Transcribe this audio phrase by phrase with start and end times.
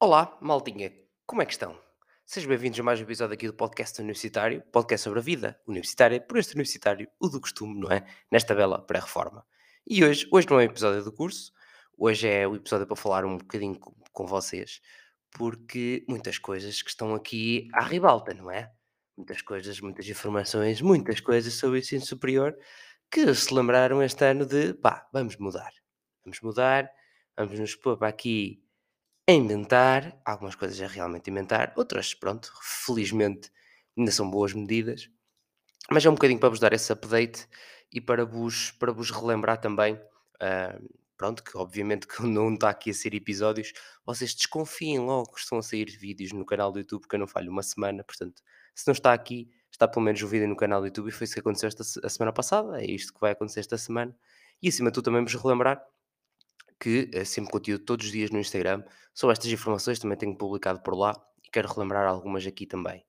[0.00, 0.92] Olá, maltinha,
[1.26, 1.76] como é que estão?
[2.24, 6.20] Sejam bem-vindos a mais um episódio aqui do podcast universitário, podcast sobre a vida universitária,
[6.20, 8.06] por este universitário, o do costume, não é?
[8.30, 9.44] Nesta bela pré-reforma.
[9.84, 11.52] E hoje, hoje não é um episódio do curso,
[11.96, 14.80] hoje é o episódio para falar um bocadinho com, com vocês,
[15.32, 18.70] porque muitas coisas que estão aqui à ribalta, não é?
[19.16, 22.56] Muitas coisas, muitas informações, muitas coisas sobre o ensino superior
[23.10, 25.72] que se lembraram este ano de, pá, vamos mudar.
[26.24, 26.88] Vamos mudar,
[27.36, 28.62] vamos nos pôr para aqui
[29.28, 33.52] a inventar, algumas coisas a realmente inventar, outras, pronto, felizmente
[33.96, 35.10] ainda são boas medidas,
[35.90, 37.46] mas é um bocadinho para vos dar esse update
[37.92, 40.00] e para vos, para vos relembrar também,
[40.40, 40.80] ah,
[41.14, 43.74] pronto, que obviamente que não está aqui a ser episódios,
[44.06, 47.26] vocês desconfiem logo que estão a sair vídeos no canal do YouTube, que eu não
[47.26, 48.42] falho uma semana, portanto,
[48.74, 51.26] se não está aqui, está pelo menos o vídeo no canal do YouTube e foi
[51.26, 54.16] isso que aconteceu esta, a semana passada, é isto que vai acontecer esta semana,
[54.62, 55.84] e acima de tudo também vos relembrar
[56.80, 58.82] que é sempre conteúdo todos os dias no Instagram.
[59.14, 63.04] Sobre estas informações também tenho publicado por lá e quero relembrar algumas aqui também.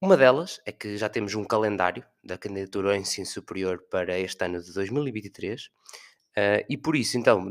[0.00, 4.44] Uma delas é que já temos um calendário da candidatura ao ensino superior para este
[4.44, 5.70] ano de 2023
[6.36, 7.50] eh, e por isso, então,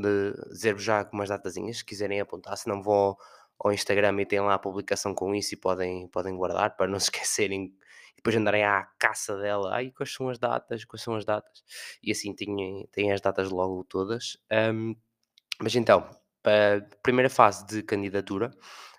[0.52, 3.18] dizer-vos já algumas datazinhas, se quiserem apontar, se não vão ao,
[3.59, 7.00] ao Instagram e têm lá a publicação com isso e podem, podem guardar para não
[7.00, 7.73] se esquecerem
[8.14, 9.73] e depois andarem à caça dela.
[9.75, 10.86] Ai, quais são as datas?
[10.86, 11.64] Quais são as datas?
[12.03, 14.38] E assim têm, têm as datas logo todas.
[14.52, 14.95] Ahm,
[15.62, 16.09] mas então,
[16.46, 18.52] a primeira fase de candidatura,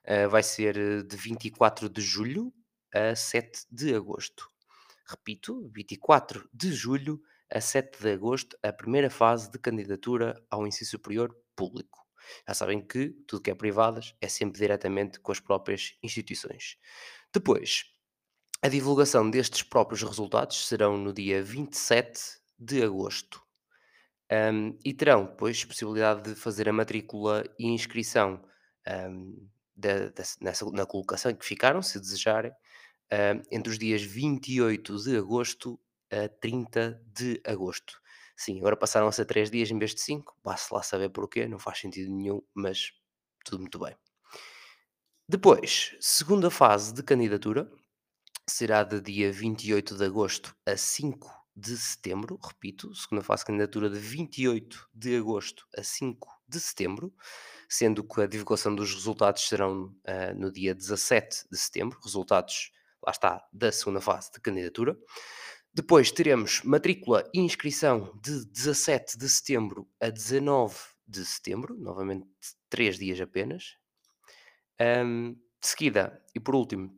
[0.05, 2.53] eh, vai ser eh, de 24 de julho
[2.95, 4.49] a 7 de agosto.
[5.09, 10.89] Repito, 24 de julho a 7 de agosto, a primeira fase de candidatura ao ensino
[10.89, 12.05] superior público.
[12.49, 16.79] Já sabem que tudo que é privadas é sempre diretamente com as próprias instituições.
[17.33, 17.85] Depois,
[18.63, 22.21] a divulgação destes próprios resultados serão no dia 27
[22.59, 23.44] de agosto.
[24.53, 28.43] Hum, e terão depois possibilidade de fazer a matrícula e inscrição,
[28.89, 32.53] hum, da da nessa na colocação em que ficaram, se desejarem,
[33.13, 35.79] hum, entre os dias 28 de agosto
[36.11, 38.01] a 30 de agosto.
[38.37, 41.47] Sim, agora passaram a ser 3 dias em vez de 5, vá-se lá saber porquê,
[41.49, 42.93] não faz sentido nenhum, mas
[43.45, 43.97] tudo muito bem.
[45.29, 47.71] Depois, segunda fase de candidatura,
[48.49, 53.89] será de dia 28 de agosto a 5 de setembro, repito, segunda fase de candidatura
[53.89, 57.15] de 28 de agosto a 5 de setembro,
[57.69, 62.73] sendo que a divulgação dos resultados serão ah, no dia 17 de setembro, resultados,
[63.05, 64.97] lá está, da segunda fase de candidatura.
[65.73, 70.77] Depois teremos matrícula e inscrição de 17 de setembro a 19
[71.07, 72.29] de setembro, novamente
[72.69, 73.77] três dias apenas.
[74.79, 76.95] Ahm, de seguida, e por último,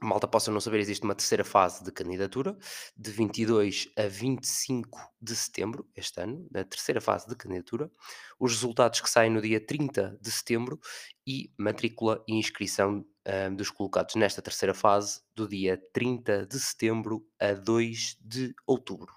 [0.00, 2.56] malta possa não saber, existe uma terceira fase de candidatura,
[2.96, 7.90] de 22 a 25 de setembro, este ano, na terceira fase de candidatura.
[8.38, 10.80] Os resultados que saem no dia 30 de setembro
[11.26, 17.26] e matrícula e inscrição ah, dos colocados nesta terceira fase, do dia 30 de setembro
[17.40, 19.14] a 2 de outubro.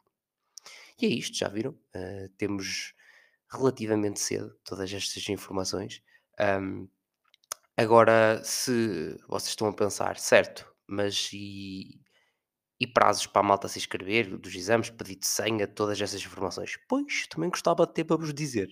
[0.99, 1.77] E é isto, já viram?
[1.93, 2.93] Ah, temos
[3.49, 6.01] relativamente cedo todas estas informações.
[6.39, 6.87] Ahm,
[7.77, 12.01] Agora, se vocês estão a pensar, certo, mas e,
[12.79, 16.77] e prazos para a malta se inscrever, dos exames, pedir de senha, todas essas informações?
[16.89, 18.69] Pois, também gostava de ter para vos dizer,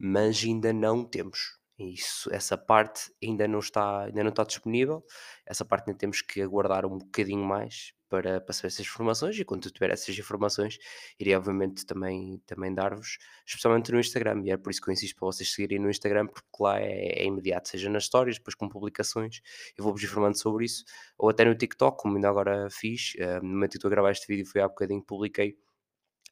[0.00, 1.57] mas ainda não temos.
[1.78, 5.04] Isso, essa parte ainda não está, ainda não está disponível.
[5.46, 9.66] Essa parte ainda temos que aguardar um bocadinho mais para, saber essas informações e quando
[9.66, 10.78] eu tiver essas informações,
[11.20, 14.42] irei obviamente também, também dar-vos, especialmente no Instagram.
[14.44, 17.22] E é por isso que eu insisto para vocês seguirem no Instagram, porque lá é,
[17.22, 19.40] é imediato, seja nas stories, depois com publicações,
[19.76, 20.84] eu vou-vos informando sobre isso,
[21.16, 23.12] ou até no TikTok, como ainda agora fiz.
[23.18, 25.56] eh, no momento que estou a gravar este vídeo, foi há bocadinho que publiquei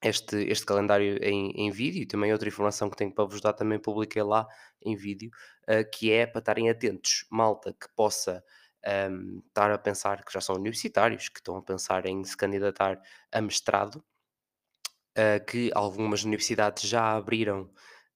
[0.03, 3.53] este, este calendário em, em vídeo e também outra informação que tenho para vos dar
[3.53, 4.47] também publiquei lá
[4.83, 5.31] em vídeo,
[5.67, 8.45] eh, que é para estarem atentos, malta que possa
[8.85, 13.01] ehm, estar a pensar, que já são universitários, que estão a pensar em se candidatar
[13.33, 14.05] a mestrado,
[15.15, 17.71] eh, que algumas universidades já abriram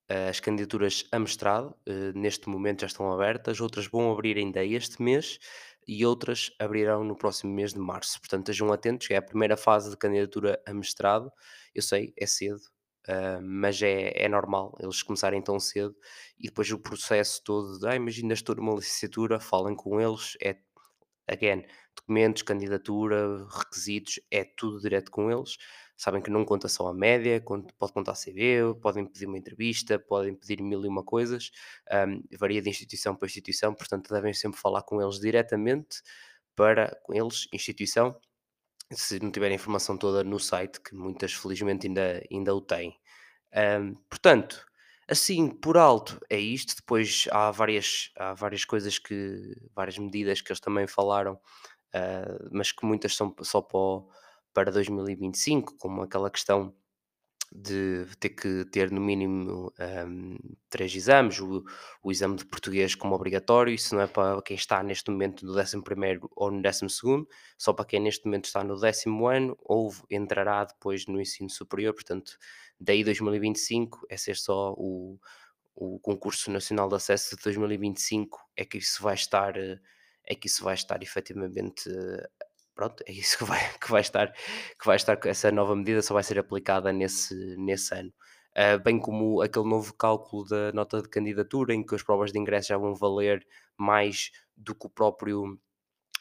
[0.09, 1.77] eh, as candidaturas a mestrado,
[2.15, 5.39] neste momento já estão abertas, outras vão abrir ainda este mês
[5.87, 8.19] e outras abrirão no próximo mês de março.
[8.21, 11.33] Portanto, estejam atentos, é a primeira fase de candidatura a mestrado.
[11.75, 12.63] Eu sei, é cedo,
[13.09, 15.97] ah, mas é, é normal eles começarem tão cedo
[16.39, 20.57] e depois o processo todo de, ah, imagina, estou numa licenciatura, falem com eles, é
[21.29, 21.65] again,
[21.97, 25.57] documentos, candidatura, requisitos, é tudo direto com eles.
[26.03, 27.43] Sabem que não conta só a média,
[27.79, 31.51] pode contar CV, podem pedir uma entrevista, podem pedir mil e uma coisas,
[31.91, 36.03] ahm, varia de instituição para instituição, portanto devem sempre falar com eles diretamente
[36.57, 38.17] para com eles, instituição,
[38.93, 42.97] se não tiverem informação toda no site, que muitas felizmente ainda, ainda o têm.
[43.55, 44.67] Ahm, portanto,
[45.09, 46.75] Assim, por alto, é isto.
[46.77, 51.39] Depois há várias, há várias coisas que, várias medidas que eles também falaram,
[51.95, 54.09] ah, mas que muitas são só para, o-
[54.53, 56.75] para 2025, como aquela questão
[57.53, 60.37] de ter que ter no mínimo ahm,
[60.69, 61.65] três exames, o,
[62.03, 65.55] o exame de português como obrigatório, isso não é para quem está neste momento no
[65.55, 69.57] décimo primeiro ou no décimo segundo, só para quem neste momento está no décimo ano
[69.61, 72.39] ou entrará depois no ensino superior, portanto,
[72.79, 75.19] daí 2025 é ser só o,
[75.75, 80.63] o concurso nacional de acesso de 2025 é que isso vai estar é que isso
[80.63, 81.91] vai estar efetivamente
[82.81, 86.15] pronto, é isso que vai, que vai estar que vai estar essa nova medida só
[86.15, 88.13] vai ser aplicada nesse, nesse ano.
[88.57, 92.39] Ah, bem como aquele novo cálculo da nota de candidatura, em que as provas de
[92.39, 93.47] ingresso já vão valer
[93.77, 95.59] mais do que o próprio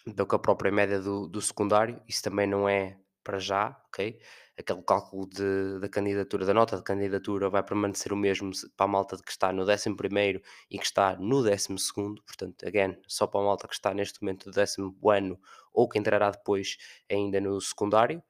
[0.06, 4.20] do que a própria média do, do secundário, isso também não é para já, ok?
[4.58, 8.90] Aquele cálculo de, da candidatura, da nota de candidatura vai permanecer o mesmo para a
[8.90, 13.26] malta que está no décimo primeiro e que está no décimo segundo, portanto, again, só
[13.28, 15.40] para a malta que está neste momento décimo ano
[15.74, 16.78] ou que entrará depois
[17.10, 18.22] ainda no secundário.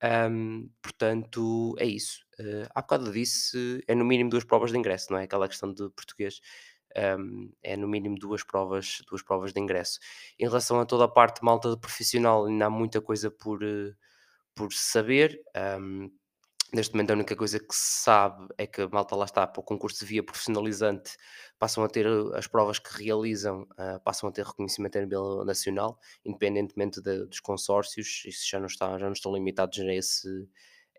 [0.00, 2.24] Ahm, portanto, é isso.
[2.38, 5.24] Uh, há bocado disse, é no mínimo duas provas de ingresso, não é?
[5.24, 6.40] Aquela questão de português.
[6.96, 9.98] ahm, é no mínimo duas provas, duas provas de ingresso.
[10.38, 13.92] Em relação a toda a parte malta de profissional, ainda há muita coisa por, eh,
[14.58, 15.40] por saber.
[15.54, 16.08] ahm,
[16.74, 19.60] Neste momento a única coisa que se sabe é que a malta lá está para
[19.60, 21.12] o concurso de via profissionalizante
[21.58, 25.44] passam a ter uh, as provas que realizam, ah, passam a ter reconhecimento a nível
[25.46, 30.28] nacional, independentemente de- dos consórcios, isso já não, está, já não estão limitados a esse,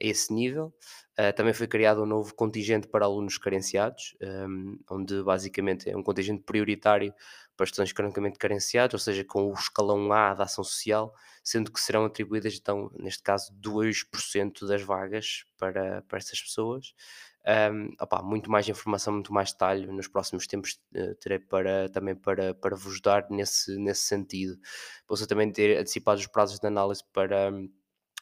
[0.01, 0.73] a esse nível.
[1.17, 6.03] Ah, também foi criado um novo contingente para alunos carenciados, um, onde basicamente é um
[6.03, 7.13] contingente prioritário
[7.59, 11.13] para estudantes cronicamente carenciados, ou seja, com o escalão A da ação social,
[11.43, 16.93] sendo que serão atribuídas, então, neste caso, 2% das vagas para, para essas pessoas.
[17.73, 22.15] Um, opá, muito mais informação, muito mais detalhe nos próximos tempos eh, terei para, também
[22.15, 24.57] para, para vos dar nesse, nesse sentido.
[25.07, 27.51] Posso também ter antecipado os prazos de análise para,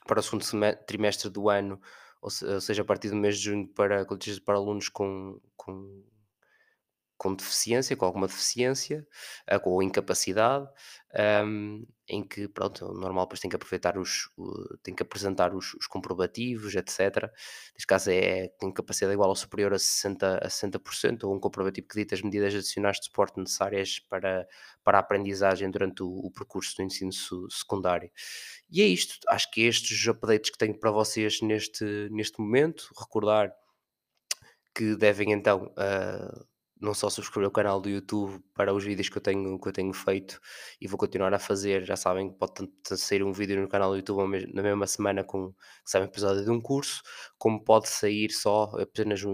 [0.08, 0.46] para o segundo
[0.86, 1.80] trimestre do ano,
[2.22, 4.06] ou, se- ou seja, a partir do mês de junho para,
[4.46, 6.04] para alunos com, com
[7.18, 9.06] com deficiência, com alguma deficiência,
[9.48, 10.68] ah, com incapacidade,
[11.14, 15.54] ahm, em que, pronto, o normal depois tem que aproveitar os, o- tem que apresentar
[15.54, 17.32] os, os comprovativos, etc.
[17.74, 21.88] Neste caso é, tem capacidade igual ou superior a 60%, a 60% ou um comprovativo
[21.88, 24.48] que dita as medidas adicionais de suporte necessárias para,
[24.84, 27.12] para a aprendizagem durante o, o percurso do ensino
[27.50, 28.10] secundário.
[28.70, 33.52] E é isto, acho que estes updates que tenho para vocês neste, neste momento, recordar
[34.74, 36.46] que devem então ah,
[36.82, 39.72] não só subscrever o canal do YouTube para os vídeos que eu tenho, que eu
[39.74, 40.40] tenho feito
[40.80, 41.84] e vou continuar a fazer.
[41.86, 45.24] Já sabem que pode tanto sair um vídeo no canal do YouTube na mesma semana
[45.24, 47.02] com que um episódio de um curso,
[47.38, 49.32] como pode sair só apenas um,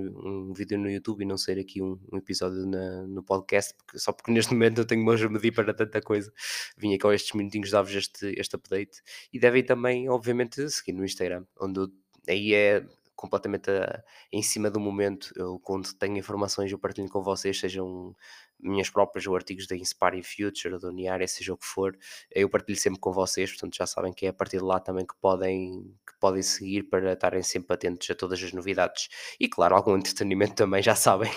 [0.50, 4.00] um vídeo no YouTube e não sair aqui um, um episódio na- no podcast, porque-
[4.00, 6.32] só porque neste momento eu tenho mãos a medir para tanta coisa.
[6.78, 9.02] Vim aqui a estes minutinhos dar-vos este, este update
[9.32, 11.92] e devem também, obviamente, seguir no Instagram, onde eu-
[12.28, 12.86] aí é
[13.24, 15.32] completamente a- em cima do momento.
[15.38, 18.14] Eu, quando tenho informações, eu partilho com vocês, sejam
[18.60, 21.98] minhas próprias ou artigos da Inspire Future, da Uniária, seja o que for,
[22.32, 25.06] eu partilho sempre com vocês, portanto já sabem que é a partir de lá também
[25.06, 29.10] que podem, que podem seguir para estarem sempre atentos a todas as novidades.
[29.40, 31.32] E claro, algum entretenimento também, já sabem.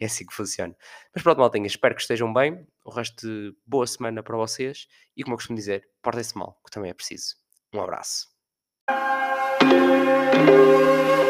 [0.00, 0.74] é assim que funciona.
[1.14, 2.66] Mas pronto, maltinha, espero que estejam bem.
[2.84, 4.88] O resto de boa semana para vocês.
[5.16, 7.36] E como eu costumo dizer, portem-se mal, que também é preciso.
[7.72, 8.26] Um abraço.
[9.62, 11.21] Música